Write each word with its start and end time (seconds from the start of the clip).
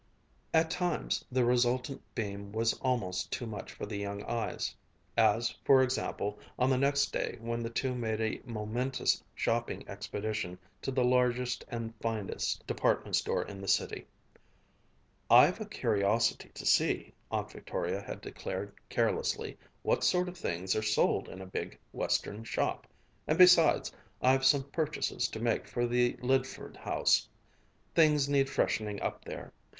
At 0.51 0.71
times, 0.71 1.23
the 1.31 1.45
resultant 1.45 2.01
beam 2.15 2.51
was 2.51 2.73
almost 2.79 3.31
too 3.31 3.45
much 3.45 3.71
for 3.71 3.85
the 3.85 3.97
young 3.99 4.23
eyes; 4.23 4.75
as, 5.15 5.53
for 5.63 5.83
example, 5.83 6.39
on 6.57 6.71
the 6.71 6.77
next 6.79 7.13
day 7.13 7.37
when 7.39 7.61
the 7.61 7.69
two 7.69 7.93
made 7.93 8.19
a 8.19 8.41
momentous 8.43 9.23
shopping 9.35 9.87
expedition 9.87 10.57
to 10.81 10.89
the 10.89 11.03
largest 11.03 11.63
and 11.67 11.93
finest 12.01 12.65
department 12.65 13.15
store 13.15 13.43
in 13.43 13.61
the 13.61 13.67
city. 13.67 14.07
"I've 15.29 15.61
a 15.61 15.67
curiosity 15.67 16.49
to 16.55 16.65
see," 16.65 17.13
Aunt 17.29 17.51
Victoria 17.51 18.01
had 18.01 18.21
declared 18.21 18.73
carelessly, 18.89 19.55
"what 19.83 20.03
sort 20.03 20.27
of 20.27 20.35
things 20.35 20.75
are 20.75 20.81
sold 20.81 21.29
in 21.29 21.43
a 21.43 21.45
big 21.45 21.77
Western 21.93 22.43
shop, 22.43 22.87
and 23.27 23.37
besides 23.37 23.91
I've 24.19 24.45
some 24.45 24.63
purchases 24.71 25.27
to 25.27 25.39
make 25.39 25.67
for 25.67 25.85
the 25.85 26.17
Lydford 26.23 26.75
house. 26.75 27.27
Things 27.93 28.27
needs 28.27 28.49
freshening 28.49 28.99
up 29.03 29.23
there. 29.23 29.53